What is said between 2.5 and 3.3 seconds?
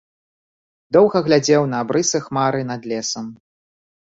над лесам.